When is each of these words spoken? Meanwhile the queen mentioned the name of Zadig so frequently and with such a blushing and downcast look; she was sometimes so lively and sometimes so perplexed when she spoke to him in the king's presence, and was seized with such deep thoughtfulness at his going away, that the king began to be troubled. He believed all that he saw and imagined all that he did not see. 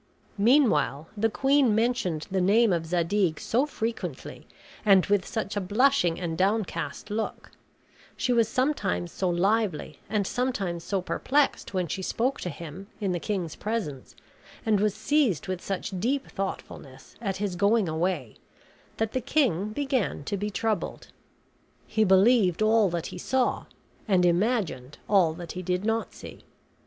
Meanwhile 0.39 1.09
the 1.15 1.29
queen 1.29 1.75
mentioned 1.75 2.25
the 2.31 2.41
name 2.41 2.73
of 2.73 2.87
Zadig 2.87 3.39
so 3.39 3.67
frequently 3.67 4.47
and 4.83 5.05
with 5.05 5.27
such 5.27 5.55
a 5.55 5.61
blushing 5.61 6.19
and 6.19 6.35
downcast 6.35 7.11
look; 7.11 7.51
she 8.17 8.33
was 8.33 8.47
sometimes 8.47 9.11
so 9.11 9.29
lively 9.29 9.99
and 10.09 10.25
sometimes 10.25 10.83
so 10.83 11.03
perplexed 11.03 11.75
when 11.75 11.87
she 11.87 12.01
spoke 12.01 12.41
to 12.41 12.49
him 12.49 12.87
in 12.99 13.11
the 13.11 13.19
king's 13.19 13.55
presence, 13.55 14.15
and 14.65 14.79
was 14.79 14.95
seized 14.95 15.47
with 15.47 15.61
such 15.61 15.91
deep 15.99 16.25
thoughtfulness 16.31 17.15
at 17.21 17.37
his 17.37 17.55
going 17.55 17.87
away, 17.87 18.37
that 18.97 19.11
the 19.13 19.21
king 19.21 19.69
began 19.69 20.23
to 20.23 20.35
be 20.35 20.49
troubled. 20.49 21.09
He 21.85 22.03
believed 22.03 22.63
all 22.63 22.89
that 22.89 23.05
he 23.13 23.19
saw 23.19 23.65
and 24.07 24.25
imagined 24.25 24.97
all 25.07 25.33
that 25.35 25.51
he 25.51 25.61
did 25.61 25.85
not 25.85 26.11
see. 26.15 26.43